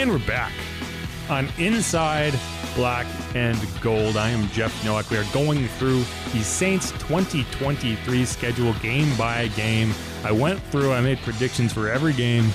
[0.00, 0.54] And we're back
[1.28, 2.32] on Inside
[2.74, 4.16] Black and Gold.
[4.16, 5.10] I am Jeff Nowak.
[5.10, 5.98] We are going through
[6.32, 9.92] the Saints 2023 schedule game by game.
[10.24, 12.48] I went through, I made predictions for every game.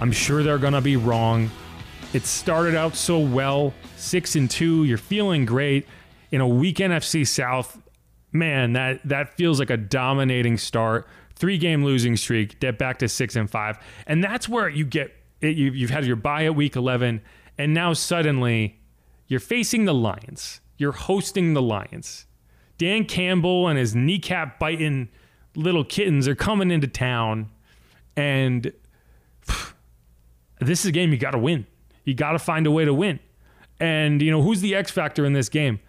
[0.00, 1.50] I'm sure they're going to be wrong.
[2.14, 5.86] It started out so well, 6 and 2, you're feeling great
[6.30, 7.82] in a weak NFC South.
[8.32, 11.06] Man, that that feels like a dominating start.
[11.34, 13.78] Three game losing streak, get back to 6 and 5.
[14.06, 17.20] And that's where you get it, you, you've had your bye at week 11
[17.58, 18.80] and now suddenly
[19.26, 20.60] you're facing the Lions.
[20.76, 22.26] You're hosting the Lions.
[22.78, 25.08] Dan Campbell and his kneecap biting
[25.54, 27.50] little kittens are coming into town.
[28.16, 28.72] And
[29.40, 29.74] phew,
[30.60, 31.66] this is a game you got to win.
[32.04, 33.18] You got to find a way to win.
[33.80, 35.80] And, you know, who's the X factor in this game?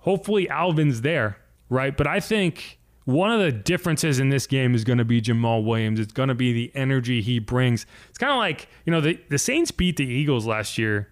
[0.00, 1.38] Hopefully, Alvin's there,
[1.68, 1.96] right?
[1.96, 2.75] But I think
[3.06, 6.00] one of the differences in this game is going to be Jamaal Williams.
[6.00, 7.86] It's going to be the energy he brings.
[8.08, 11.08] It's kind of like, you know, the, the Saints beat the Eagles last year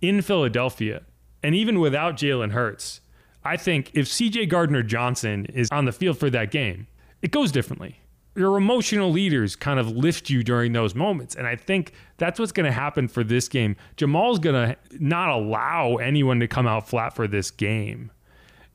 [0.00, 1.02] in Philadelphia.
[1.44, 3.00] And even without Jalen Hurts,
[3.44, 6.88] I think if CJ Gardner Johnson is on the field for that game,
[7.22, 8.00] it goes differently.
[8.34, 11.36] Your emotional leaders kind of lift you during those moments.
[11.36, 13.76] And I think that's what's going to happen for this game.
[13.96, 18.10] Jamaal's going to not allow anyone to come out flat for this game.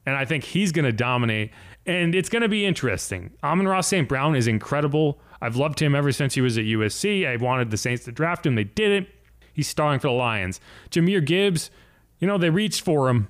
[0.05, 1.51] And I think he's going to dominate
[1.85, 3.31] and it's going to be interesting.
[3.43, 4.07] Amon-Ra St.
[4.07, 5.19] Brown is incredible.
[5.41, 7.27] I've loved him ever since he was at USC.
[7.27, 8.55] I wanted the Saints to draft him.
[8.55, 9.09] They did it.
[9.53, 10.59] He's starring for the Lions.
[10.89, 11.69] Jahmyr Gibbs,
[12.19, 13.29] you know, they reached for him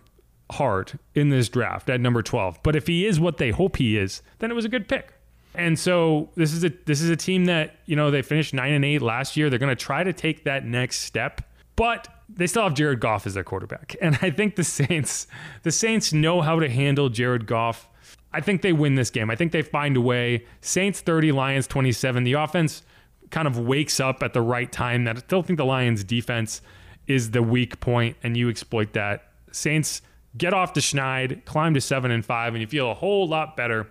[0.51, 2.59] hard in this draft at number 12.
[2.63, 5.13] But if he is what they hope he is, then it was a good pick.
[5.55, 8.71] And so this is a this is a team that, you know, they finished 9
[8.71, 9.49] and 8 last year.
[9.49, 11.41] They're going to try to take that next step.
[11.75, 13.95] But they still have Jared Goff as their quarterback.
[14.01, 15.27] And I think the Saints
[15.63, 17.87] the Saints know how to handle Jared Goff
[18.33, 19.29] I think they win this game.
[19.29, 20.45] I think they find a way.
[20.61, 22.23] Saints 30, Lions 27.
[22.23, 22.81] The offense
[23.29, 25.03] kind of wakes up at the right time.
[25.03, 26.61] That I still think the Lions defense
[27.07, 29.27] is the weak point, and you exploit that.
[29.51, 30.01] Saints
[30.37, 33.55] get off the schneid, climb to seven and five, and you feel a whole lot
[33.55, 33.87] better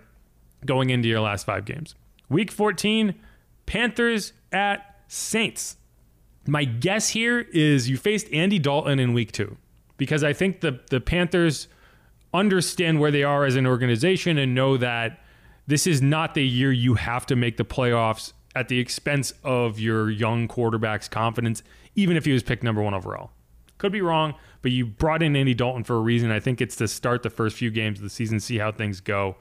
[0.65, 1.95] going into your last five games.
[2.29, 3.15] Week 14,
[3.65, 5.77] Panthers at Saints.
[6.47, 9.57] My guess here is you faced Andy Dalton in week two
[9.95, 11.67] because I think the the Panthers
[12.33, 15.19] understand where they are as an organization and know that
[15.67, 19.79] this is not the year you have to make the playoffs at the expense of
[19.79, 21.63] your young quarterback's confidence,
[21.95, 23.31] even if he was picked number one overall.
[23.77, 26.31] Could be wrong, but you brought in Andy Dalton for a reason.
[26.31, 28.99] I think it's to start the first few games of the season, see how things
[29.01, 29.35] go,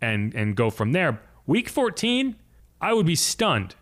[0.00, 1.20] and and go from there.
[1.46, 2.36] Week 14,
[2.80, 3.74] I would be stunned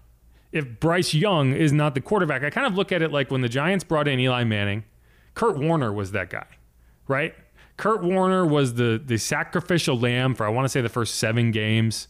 [0.51, 2.43] if Bryce Young is not the quarterback.
[2.43, 4.85] I kind of look at it like when the Giants brought in Eli Manning,
[5.35, 6.47] Kurt Warner was that guy,
[7.09, 7.35] right?
[7.77, 11.51] Kurt Warner was the the sacrificial lamb for I want to say the first seven
[11.51, 12.09] games.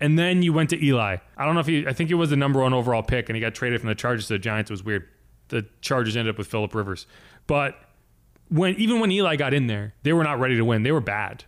[0.00, 1.18] And then you went to Eli.
[1.36, 3.36] I don't know if he I think he was the number one overall pick and
[3.36, 4.70] he got traded from the Chargers to the Giants.
[4.70, 5.08] It was weird.
[5.48, 7.06] The Chargers ended up with Philip Rivers.
[7.46, 7.76] But
[8.48, 10.82] when even when Eli got in there, they were not ready to win.
[10.82, 11.44] They were bad.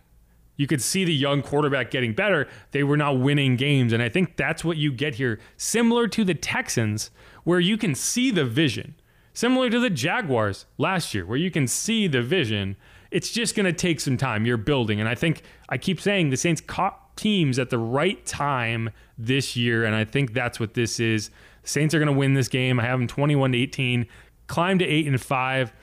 [0.57, 2.47] You could see the young quarterback getting better.
[2.71, 3.93] They were not winning games.
[3.93, 5.39] And I think that's what you get here.
[5.55, 7.11] Similar to the Texans,
[7.43, 8.95] where you can see the vision.
[9.33, 12.75] Similar to the Jaguars last year, where you can see the vision
[13.11, 14.45] it's just going to take some time.
[14.45, 14.99] You're building.
[14.99, 19.55] And I think I keep saying the Saints caught teams at the right time this
[19.55, 19.85] year.
[19.85, 21.29] And I think that's what this is.
[21.63, 22.79] Saints are going to win this game.
[22.79, 24.05] I have them 21 to 18,
[24.47, 25.73] climb to 8 and 5.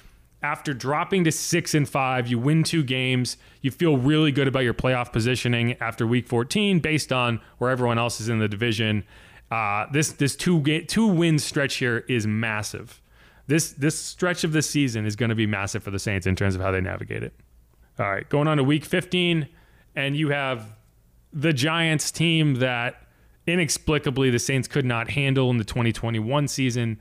[0.43, 3.39] After dropping to 6 and 5, you win two games.
[3.63, 7.99] You feel really good about your playoff positioning after week 14 based on where everyone
[7.99, 9.05] else is in the division.
[9.51, 13.01] Uh, this this two two win stretch here is massive
[13.47, 16.37] this this stretch of the season is going to be massive for the Saints in
[16.37, 17.35] terms of how they navigate it.
[17.99, 19.49] All right, going on to week 15,
[19.95, 20.77] and you have
[21.33, 23.03] the Giants team that
[23.47, 27.01] inexplicably the Saints could not handle in the 2021 season.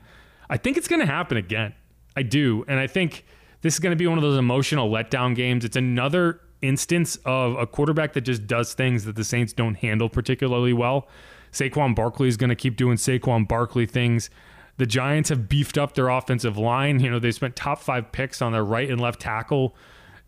[0.50, 1.74] I think it's going to happen again.
[2.16, 2.64] I do.
[2.68, 3.24] And I think
[3.62, 5.64] this is going to be one of those emotional letdown games.
[5.64, 10.08] It's another instance of a quarterback that just does things that the Saints don't handle
[10.08, 11.08] particularly well.
[11.52, 14.28] Saquon Barkley is going to keep doing Saquon Barkley things.
[14.76, 17.00] The Giants have beefed up their offensive line.
[17.00, 19.74] You know, they spent top five picks on their right and left tackle.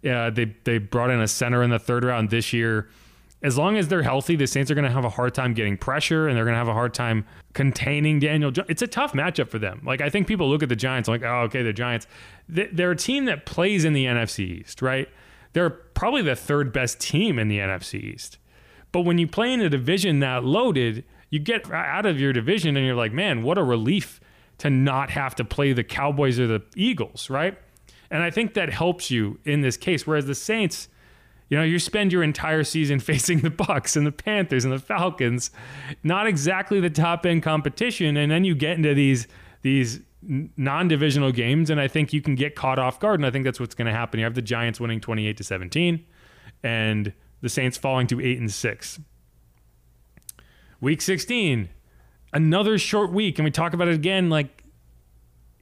[0.09, 2.89] Uh, they they brought in a center in the third round this year.
[3.43, 5.77] As long as they're healthy, the Saints are going to have a hard time getting
[5.77, 8.51] pressure, and they're going to have a hard time containing Daniel.
[8.51, 8.69] Jones.
[8.71, 9.83] It's a tough matchup for them.
[9.85, 12.07] Like I think people look at the Giants like, oh, okay, the Giants.
[12.49, 15.09] They're a team that plays in the NFC East, right?
[15.53, 18.39] They're probably the third best team in the NFC East.
[18.93, 22.77] But when you play in a division that loaded, you get out of your division
[22.77, 24.21] and you're like, man, what a relief
[24.59, 27.59] to not have to play the Cowboys or the Eagles, right?
[28.11, 30.07] And I think that helps you in this case.
[30.07, 30.89] Whereas the Saints,
[31.49, 34.79] you know, you spend your entire season facing the Bucs and the Panthers and the
[34.79, 35.51] Falcons,
[36.03, 39.27] not exactly the top end competition, and then you get into these
[39.63, 43.21] these non divisional games, and I think you can get caught off guard.
[43.21, 44.21] And I think that's what's going to happen.
[44.21, 46.05] You have the Giants winning 28 to 17,
[46.63, 49.01] and the Saints falling to 8 and 6.
[50.81, 51.69] Week 16,
[52.37, 53.39] another short week.
[53.39, 54.29] And we talk about it again.
[54.29, 54.65] Like,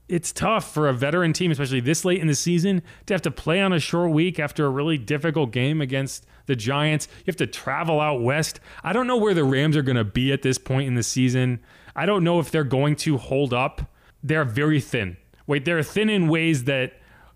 [0.08, 3.30] it's tough for a veteran team, especially this late in the season, to have to
[3.30, 7.08] play on a short week after a really difficult game against the Giants.
[7.18, 8.60] You have to travel out west.
[8.82, 11.02] I don't know where the Rams are going to be at this point in the
[11.02, 11.60] season.
[11.96, 13.90] I don't know if they're going to hold up.
[14.22, 15.16] They're very thin.
[15.46, 16.94] Wait, they're thin in ways that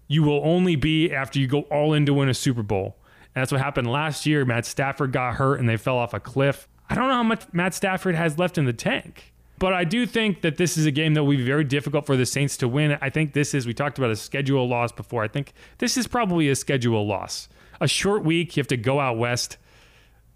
[0.09, 2.99] you will only be after you go all in to win a Super Bowl.
[3.35, 4.45] And that's what happened last year.
[4.45, 6.68] Matt Stafford got hurt and they fell off a cliff.
[6.91, 9.33] I don't know how much Matt Stafford has left in the tank.
[9.59, 12.17] But I do think that this is a game that will be very difficult for
[12.17, 12.97] the Saints to win.
[13.01, 15.25] I think this is, we talked about a schedule loss before.
[15.25, 17.49] I think this is probably a schedule loss.
[17.81, 19.57] A short week, you have to go out west.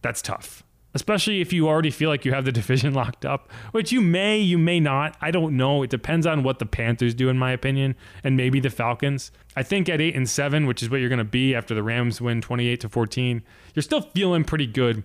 [0.00, 0.64] That's tough,
[0.94, 4.38] especially if you already feel like you have the division locked up, which you may,
[4.38, 5.16] you may not.
[5.20, 5.84] I don't know.
[5.84, 7.94] It depends on what the Panthers do, in my opinion,
[8.24, 9.30] and maybe the Falcons.
[9.54, 11.82] I think at eight and seven, which is what you're going to be after the
[11.84, 13.42] Rams win 28 to 14,
[13.74, 15.04] you're still feeling pretty good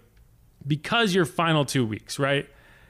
[0.68, 2.48] because your final two weeks, right?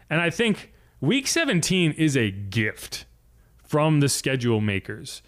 [0.10, 3.06] And I think Week 17 is a gift
[3.64, 5.22] from the schedule makers.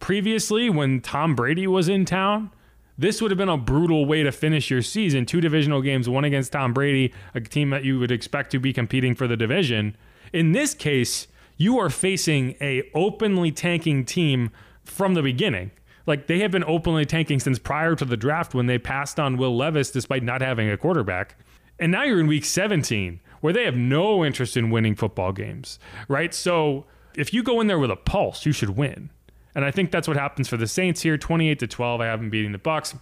[0.00, 2.50] Previously, when Tom Brady was in town,
[2.98, 5.24] this would have been a brutal way to finish your season.
[5.24, 8.72] Two divisional games, one against Tom Brady, a team that you would expect to be
[8.72, 9.96] competing for the division.
[10.32, 14.50] In this case, you are facing a openly tanking team
[14.84, 15.70] from the beginning.
[16.06, 19.36] Like they have been openly tanking since prior to the draft when they passed on
[19.36, 21.36] Will Levis despite not having a quarterback.
[21.78, 25.78] And now you're in week 17 where they have no interest in winning football games,
[26.08, 26.34] right?
[26.34, 29.10] So if you go in there with a pulse, you should win.
[29.54, 32.00] And I think that's what happens for the Saints here 28 to 12.
[32.00, 32.98] I have them beating the Bucs.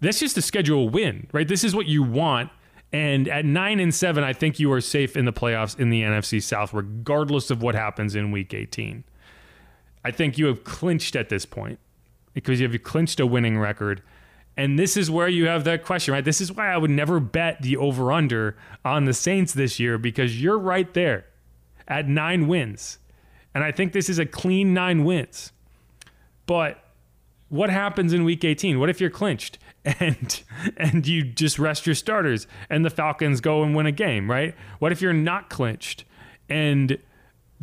[0.00, 1.46] That's just a schedule win, right?
[1.46, 2.50] This is what you want.
[2.92, 6.02] And at nine and seven, I think you are safe in the playoffs in the
[6.02, 9.04] NFC South, regardless of what happens in week 18.
[10.04, 11.78] I think you have clinched at this point
[12.34, 14.02] because you have clinched a winning record.
[14.56, 16.24] And this is where you have that question, right?
[16.24, 19.96] This is why I would never bet the over under on the Saints this year
[19.96, 21.24] because you're right there
[21.88, 22.98] at nine wins.
[23.54, 25.52] And I think this is a clean nine wins.
[26.46, 26.82] But
[27.48, 28.78] what happens in week 18?
[28.78, 30.42] What if you're clinched and
[30.76, 34.54] and you just rest your starters and the Falcons go and win a game, right?
[34.78, 36.04] What if you're not clinched
[36.48, 36.98] and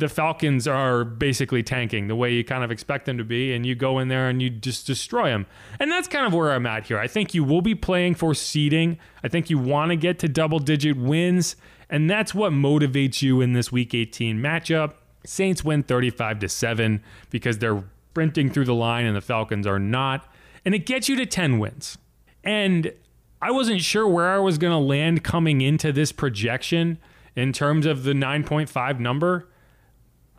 [0.00, 3.64] the Falcons are basically tanking the way you kind of expect them to be, and
[3.64, 5.46] you go in there and you just destroy them.
[5.78, 6.98] And that's kind of where I'm at here.
[6.98, 8.98] I think you will be playing for seeding.
[9.22, 11.56] I think you want to get to double digit wins,
[11.88, 14.94] and that's what motivates you in this Week 18 matchup.
[15.24, 19.78] Saints win 35 to 7 because they're sprinting through the line and the Falcons are
[19.78, 20.26] not.
[20.64, 21.96] And it gets you to 10 wins.
[22.42, 22.92] And
[23.40, 26.98] I wasn't sure where I was going to land coming into this projection
[27.36, 29.48] in terms of the 9.5 number.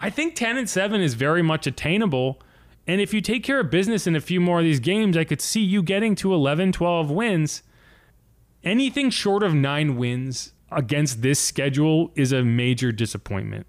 [0.01, 2.42] I think 10 and 7 is very much attainable.
[2.88, 5.24] And if you take care of business in a few more of these games, I
[5.24, 7.62] could see you getting to 11, 12 wins.
[8.63, 13.68] Anything short of nine wins against this schedule is a major disappointment.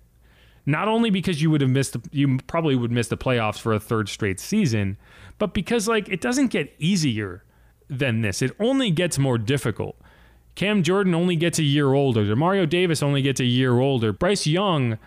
[0.65, 3.81] Not only because you would have missed, you probably would miss the playoffs for a
[3.81, 4.97] third straight season,
[5.39, 7.43] but because like it doesn't get easier
[7.89, 8.41] than this.
[8.41, 9.97] It only gets more difficult.
[10.55, 12.37] Cam Jordan only gets a year older.
[12.37, 14.13] Mario Davis only gets a year older.
[14.13, 14.99] Bryce Young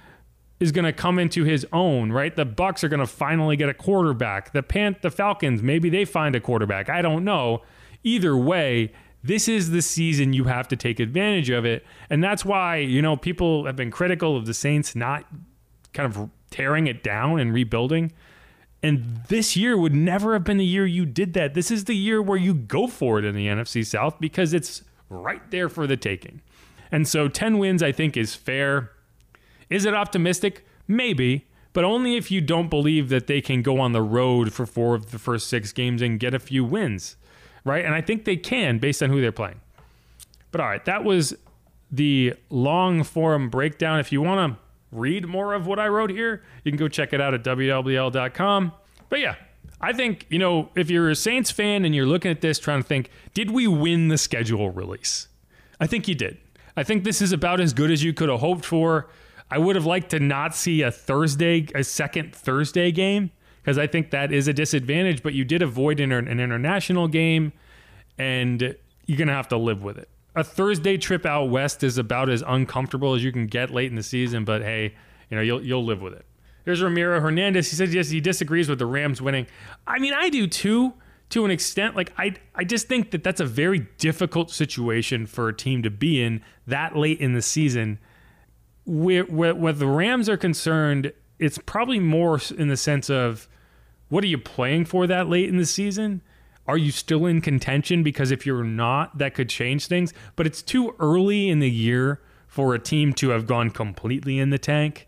[0.59, 2.35] is going to come into his own, right?
[2.35, 4.53] The Bucs are going to finally get a quarterback.
[4.53, 6.89] The Pan- the Falcons, maybe they find a quarterback.
[6.89, 7.61] I don't know.
[8.03, 8.93] Either way,
[9.23, 11.85] this is the season you have to take advantage of it.
[12.09, 15.25] And that's why, you know, people have been critical of the Saints not
[15.93, 18.13] kind of tearing it down and rebuilding.
[18.83, 21.55] And this year would never have been the year you did that.
[21.55, 24.83] This is the year where you go for it in the NFC South because it's
[25.09, 26.41] right there for the taking.
[26.91, 28.91] And so 10 wins, I think, is fair.
[29.69, 30.65] Is it optimistic?
[30.87, 34.65] Maybe, but only if you don't believe that they can go on the road for
[34.65, 37.15] four of the first six games and get a few wins,
[37.63, 37.83] right?
[37.83, 39.59] And I think they can based on who they're playing.
[40.51, 41.35] But all right, that was
[41.91, 43.99] the long form breakdown.
[43.99, 44.59] If you want to
[44.95, 48.71] read more of what I wrote here, you can go check it out at WWL.com.
[49.09, 49.35] But yeah,
[49.81, 52.81] I think, you know, if you're a Saints fan and you're looking at this trying
[52.81, 55.27] to think, did we win the schedule release?
[55.79, 56.37] I think you did.
[56.77, 59.09] I think this is about as good as you could have hoped for.
[59.49, 63.87] I would have liked to not see a Thursday, a second Thursday game, because I
[63.87, 65.21] think that is a disadvantage.
[65.21, 67.53] But you did avoid an, an international game,
[68.17, 68.75] and
[69.05, 70.09] you're to have to live with it.
[70.35, 73.95] A Thursday trip out west is about as uncomfortable as you can get late in
[73.95, 74.95] the season, but hey,
[75.29, 76.25] you know you'll you'll live with it.
[76.65, 77.69] Here's Ramiro Hernandez.
[77.69, 79.45] He says yes, he disagrees with the Rams winning.
[79.85, 80.93] I mean, I do too,
[81.29, 81.95] to an extent.
[81.95, 85.91] Like I, I just think that that's a very difficult situation for a team to
[85.91, 87.99] be in that late in the season
[88.85, 93.47] where, where, where the Rams are concerned, it's probably more in the sense of
[94.09, 96.21] what are you playing for that late in the season?
[96.67, 98.03] Are you still in contention?
[98.03, 100.13] Because if you're not, that could change things.
[100.35, 104.49] But it's too early in the year for a team to have gone completely in
[104.49, 105.07] the tank.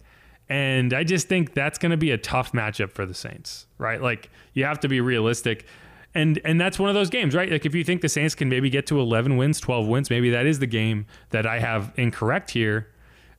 [0.50, 4.02] And I just think that's going to be a tough matchup for the Saints, right?
[4.02, 5.66] Like you have to be realistic.
[6.14, 7.52] And and that's one of those games, right?
[7.52, 10.30] Like if you think the Saints can maybe get to 11 wins, 12 wins, maybe
[10.30, 12.90] that is the game that I have incorrect here.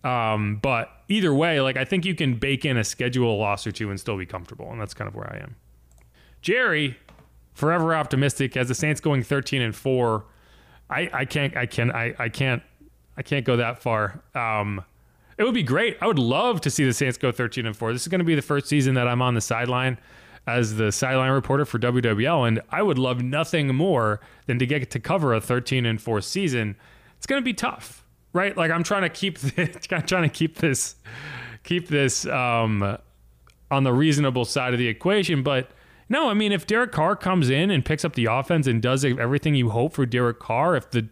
[0.04, 3.72] Um, but either way, like I think you can bake in a schedule loss or
[3.72, 5.56] two and still be comfortable, and that's kind of where I am.
[6.40, 6.96] Jerry,
[7.54, 10.24] forever optimistic as the Saints going 13 and four.
[10.90, 12.62] I, I can't I can I, I can't
[13.16, 14.22] I can't go that far.
[14.34, 14.84] Um,
[15.36, 15.96] it would be great.
[16.00, 17.92] I would love to see the Saints go 13 and 4.
[17.92, 19.98] This is going to be the first season that I'm on the sideline
[20.46, 24.90] as the sideline reporter for WWL and I would love nothing more than to get
[24.90, 26.76] to cover a 13 and 4 season.
[27.16, 28.56] It's going to be tough, right?
[28.56, 29.38] Like I'm trying to keep
[29.90, 30.96] I'm trying to keep this
[31.64, 32.98] keep this um,
[33.70, 35.70] on the reasonable side of the equation, but
[36.08, 39.04] no, I mean if Derek Carr comes in and picks up the offense and does
[39.04, 41.08] everything you hope for Derek Carr, if the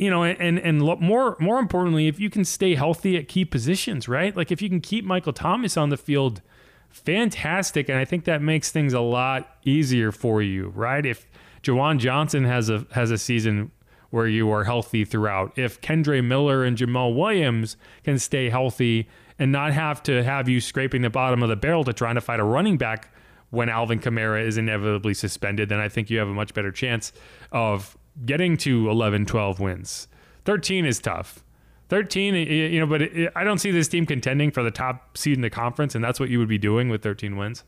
[0.00, 4.08] you know, and and more more importantly, if you can stay healthy at key positions,
[4.08, 4.34] right?
[4.34, 6.40] Like if you can keep Michael Thomas on the field,
[6.88, 11.04] fantastic, and I think that makes things a lot easier for you, right?
[11.04, 11.26] If
[11.62, 13.72] Juwan Johnson has a has a season
[14.10, 19.50] where you are healthy throughout, if Kendre Miller and Jamaal Williams can stay healthy and
[19.52, 22.40] not have to have you scraping the bottom of the barrel to trying to fight
[22.40, 23.10] a running back
[23.50, 27.12] when Alvin Kamara is inevitably suspended, then I think you have a much better chance
[27.52, 30.08] of getting to 11, 12 wins.
[30.44, 31.44] 13 is tough.
[31.88, 35.34] 13, you know, but it, I don't see this team contending for the top seed
[35.34, 37.64] in the conference, and that's what you would be doing with 13 wins.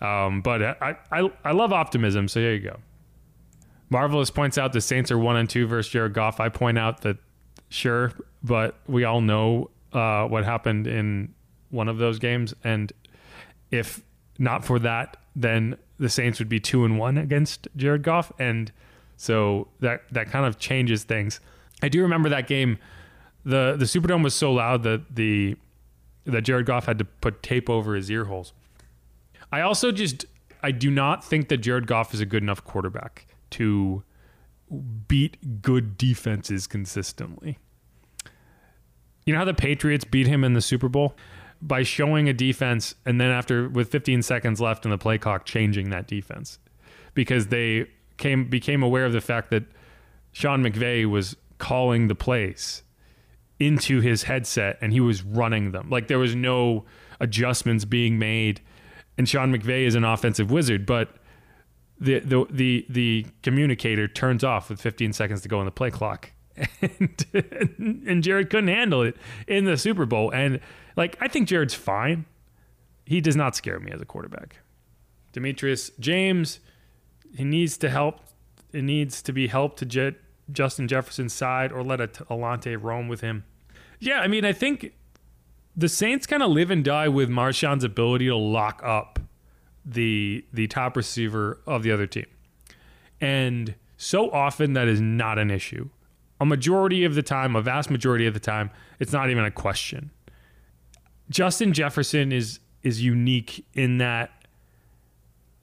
[0.00, 2.76] Um, but I, I, I love optimism, so there you go.
[3.94, 6.40] Marvelous points out the Saints are one and two versus Jared Goff.
[6.40, 7.16] I point out that
[7.68, 8.10] sure,
[8.42, 11.32] but we all know uh, what happened in
[11.70, 12.92] one of those games, and
[13.70, 14.02] if
[14.36, 18.72] not for that, then the Saints would be two and one against Jared Goff, and
[19.16, 21.38] so that that kind of changes things.
[21.80, 22.78] I do remember that game.
[23.44, 25.54] the The Superdome was so loud that the
[26.24, 28.54] that Jared Goff had to put tape over his ear holes.
[29.52, 30.24] I also just
[30.64, 34.02] I do not think that Jared Goff is a good enough quarterback to
[35.08, 37.58] beat good defenses consistently.
[39.24, 41.14] You know how the Patriots beat him in the Super Bowl
[41.62, 45.46] by showing a defense and then after with 15 seconds left in the play clock
[45.46, 46.58] changing that defense
[47.14, 49.64] because they came became aware of the fact that
[50.32, 52.82] Sean McVay was calling the plays
[53.58, 55.88] into his headset and he was running them.
[55.88, 56.84] Like there was no
[57.20, 58.60] adjustments being made.
[59.16, 61.16] And Sean McVay is an offensive wizard, but
[61.98, 65.90] the the the the communicator turns off with 15 seconds to go on the play
[65.90, 66.30] clock.
[66.80, 69.16] And, and Jared couldn't handle it
[69.48, 70.30] in the Super Bowl.
[70.30, 70.60] And
[70.96, 72.26] like I think Jared's fine.
[73.06, 74.58] He does not scare me as a quarterback.
[75.32, 76.60] Demetrius James
[77.36, 78.20] he needs to help.
[78.72, 80.14] It needs to be helped to get
[80.52, 83.44] Justin Jefferson's side or let Alontae roam with him.
[83.98, 84.92] Yeah, I mean, I think
[85.76, 89.18] the Saints kind of live and die with Marshon's ability to lock up
[89.84, 92.26] the the top receiver of the other team.
[93.20, 95.88] And so often that is not an issue.
[96.40, 99.50] A majority of the time, a vast majority of the time, it's not even a
[99.50, 100.10] question.
[101.30, 104.30] Justin Jefferson is is unique in that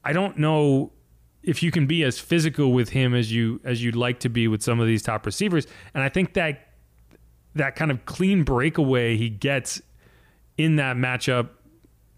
[0.04, 0.92] I don't know
[1.42, 4.48] if you can be as physical with him as you as you'd like to be
[4.48, 6.68] with some of these top receivers, and I think that
[7.54, 9.82] that kind of clean breakaway he gets
[10.56, 11.50] in that matchup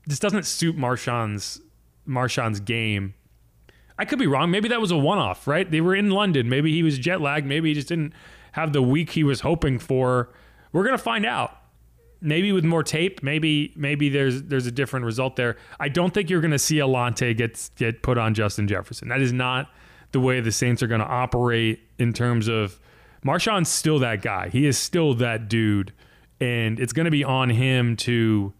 [0.08, 1.60] just doesn't suit Marshon's
[2.06, 3.14] Marshon's game.
[3.98, 4.50] I could be wrong.
[4.50, 5.70] Maybe that was a one-off, right?
[5.70, 6.48] They were in London.
[6.48, 7.46] Maybe he was jet lagged.
[7.46, 8.12] Maybe he just didn't
[8.52, 10.30] have the week he was hoping for.
[10.72, 11.58] We're gonna find out
[12.24, 15.56] maybe with more tape, maybe maybe there's there's a different result there.
[15.78, 19.08] I don't think you're going to see Alontae get get put on Justin Jefferson.
[19.08, 19.70] That is not
[20.10, 22.80] the way the Saints are going to operate in terms of
[23.22, 24.48] Marshon's still that guy.
[24.48, 25.92] He is still that dude,
[26.40, 28.54] and it's going to be on him to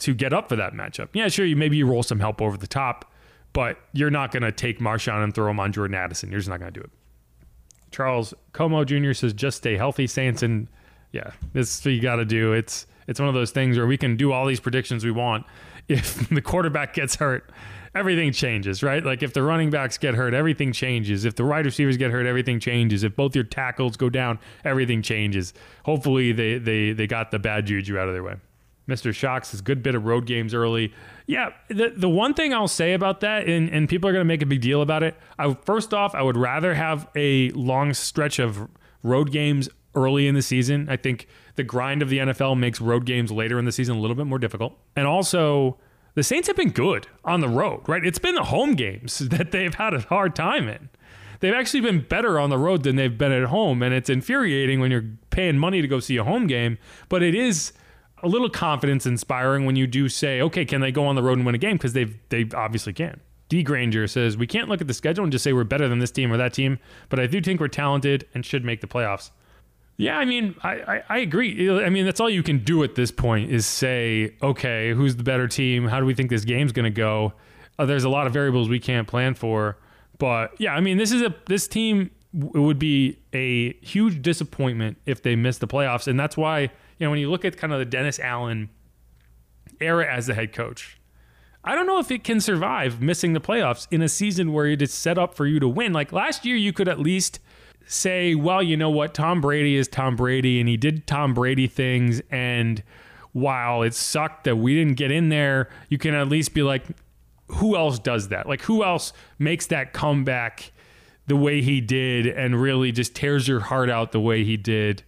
[0.00, 1.08] to get up for that matchup.
[1.12, 3.12] Yeah, sure, you maybe you roll some help over the top,
[3.52, 6.30] but you're not going to take Marshon and throw him on Jordan Addison.
[6.30, 6.90] You're just not going to do it.
[7.90, 9.12] Charles Como Jr.
[9.12, 10.68] says, just stay healthy, Saints, and
[11.12, 12.52] yeah, this is what you got to do.
[12.52, 15.46] It's it's one of those things where we can do all these predictions we want.
[15.88, 17.50] If the quarterback gets hurt,
[17.96, 19.04] everything changes, right?
[19.04, 21.24] Like if the running backs get hurt, everything changes.
[21.24, 23.02] If the wide receivers get hurt, everything changes.
[23.02, 25.52] If both your tackles go down, everything changes.
[25.84, 28.36] Hopefully they they they got the bad juju out of their way.
[28.90, 29.14] Mr.
[29.14, 30.92] Shocks is good bit of road games early.
[31.26, 34.28] Yeah, the the one thing I'll say about that, and, and people are going to
[34.28, 35.14] make a big deal about it.
[35.38, 38.68] I first off, I would rather have a long stretch of
[39.02, 40.88] road games early in the season.
[40.88, 44.00] I think the grind of the NFL makes road games later in the season a
[44.00, 44.74] little bit more difficult.
[44.96, 45.78] And also,
[46.14, 48.04] the Saints have been good on the road, right?
[48.04, 50.88] It's been the home games that they've had a hard time in.
[51.40, 54.78] They've actually been better on the road than they've been at home, and it's infuriating
[54.78, 56.76] when you're paying money to go see a home game,
[57.08, 57.72] but it is
[58.22, 61.38] a little confidence inspiring when you do say, okay, can they go on the road
[61.38, 61.76] and win a game?
[61.76, 63.20] Because they've they obviously can.
[63.50, 65.98] D Granger says, We can't look at the schedule and just say we're better than
[65.98, 66.78] this team or that team,
[67.10, 69.30] but I do think we're talented and should make the playoffs.
[69.96, 71.68] Yeah, I mean, I, I, I, agree.
[71.68, 75.22] I mean, that's all you can do at this point is say, okay, who's the
[75.22, 75.88] better team?
[75.88, 77.34] How do we think this game's going to go?
[77.78, 79.76] Uh, there's a lot of variables we can't plan for,
[80.16, 82.10] but yeah, I mean, this is a this team.
[82.32, 86.70] It would be a huge disappointment if they miss the playoffs, and that's why
[87.00, 88.68] you know when you look at kind of the Dennis Allen
[89.80, 91.00] era as the head coach,
[91.64, 94.82] I don't know if it can survive missing the playoffs in a season where it
[94.82, 95.92] is set up for you to win.
[95.92, 97.40] Like last year, you could at least
[97.86, 99.14] say, well, you know what?
[99.14, 102.20] Tom Brady is Tom Brady and he did Tom Brady things.
[102.30, 102.82] And
[103.32, 106.84] while it sucked that we didn't get in there, you can at least be like,
[107.48, 108.46] who else does that?
[108.46, 110.72] Like, who else makes that comeback
[111.26, 115.02] the way he did and really just tears your heart out the way he did?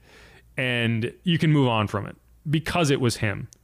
[0.63, 2.17] And you can move on from it
[2.49, 3.49] because it was him.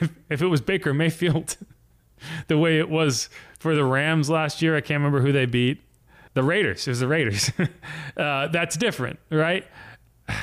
[0.00, 1.56] If, if it was Baker Mayfield,
[2.46, 3.28] the way it was
[3.58, 5.80] for the Rams last year, I can't remember who they beat
[6.34, 6.86] the Raiders.
[6.86, 7.50] It was the Raiders.
[8.16, 9.66] uh, that's different, right?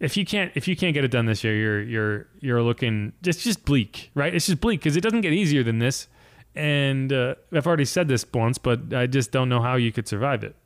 [0.00, 3.12] If you can't if you can't get it done this year, you're you're you're looking
[3.22, 4.34] just just bleak, right?
[4.34, 6.08] It's just bleak because it doesn't get easier than this.
[6.54, 10.06] And uh, I've already said this once, but I just don't know how you could
[10.06, 10.56] survive it.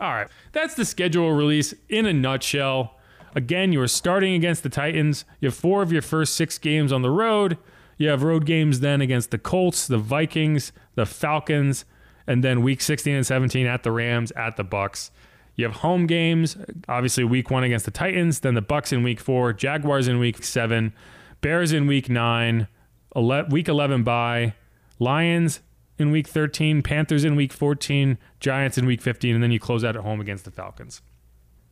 [0.00, 2.96] All right, that's the schedule release in a nutshell.
[3.34, 5.24] Again, you are starting against the Titans.
[5.40, 7.56] You have four of your first six games on the road.
[7.96, 11.84] You have road games then against the Colts, the Vikings, the Falcons,
[12.26, 15.10] and then week 16 and 17 at the Rams, at the Bucs.
[15.54, 16.56] You have home games,
[16.88, 20.42] obviously week 1 against the Titans, then the Bucs in week 4, Jaguars in week
[20.42, 20.92] 7,
[21.40, 22.68] Bears in week 9,
[23.14, 24.54] ele- week 11 bye,
[24.98, 25.60] Lions
[25.98, 29.84] in week 13, Panthers in week 14, Giants in week 15, and then you close
[29.84, 31.02] out at home against the Falcons.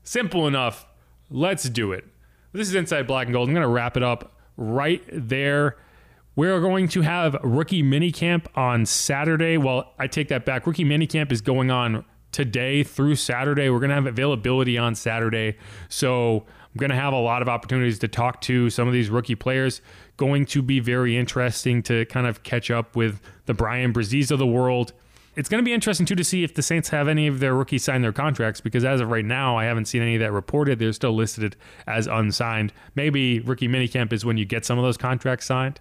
[0.02, 0.86] Simple enough.
[1.32, 2.04] Let's do it.
[2.52, 3.48] This is Inside Black and Gold.
[3.48, 5.76] I'm going to wrap it up right there.
[6.34, 9.56] We're going to have rookie minicamp on Saturday.
[9.56, 10.66] Well, I take that back.
[10.66, 13.70] Rookie minicamp is going on today through Saturday.
[13.70, 15.56] We're going to have availability on Saturday.
[15.88, 19.08] So I'm going to have a lot of opportunities to talk to some of these
[19.08, 19.80] rookie players.
[20.16, 24.40] Going to be very interesting to kind of catch up with the Bryan Bresees of
[24.40, 24.94] the world.
[25.36, 27.54] It's going to be interesting too to see if the Saints have any of their
[27.54, 30.32] rookies sign their contracts because as of right now, I haven't seen any of that
[30.32, 30.78] reported.
[30.78, 32.72] They're still listed as unsigned.
[32.96, 35.80] Maybe rookie minicamp is when you get some of those contracts signed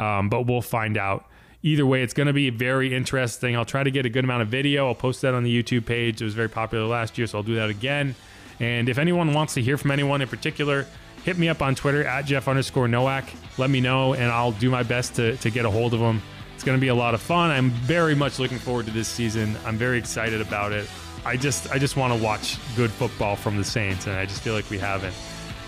[0.00, 1.26] um, but we'll find out.
[1.62, 3.54] Either way, it's going to be very interesting.
[3.54, 4.86] I'll try to get a good amount of video.
[4.86, 6.22] I'll post that on the YouTube page.
[6.22, 8.14] It was very popular last year, so I'll do that again.
[8.60, 10.86] And if anyone wants to hear from anyone in particular,
[11.22, 13.26] hit me up on Twitter at Jeff underscore Nowak.
[13.58, 16.22] Let me know, and I'll do my best to, to get a hold of them.
[16.60, 17.50] It's going to be a lot of fun.
[17.50, 19.56] I'm very much looking forward to this season.
[19.64, 20.86] I'm very excited about it.
[21.24, 24.42] I just I just want to watch good football from the Saints, and I just
[24.42, 25.14] feel like we haven't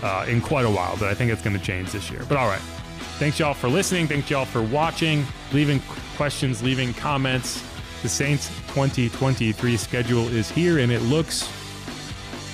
[0.03, 0.95] uh, in quite a while.
[0.97, 2.21] But I think it's going to change this year.
[2.29, 2.61] But all right,
[3.17, 4.07] Thanks, y'all, for listening.
[4.07, 5.79] Thanks, y'all, for watching, leaving
[6.15, 7.63] questions, leaving comments.
[8.03, 11.49] The Saints 2023 schedule is here and it looks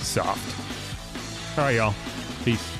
[0.02, 1.58] soft.
[1.58, 1.94] All right, y'all.
[2.46, 2.79] Peace.